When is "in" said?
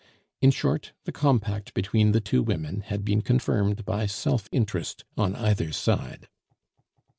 0.41-0.49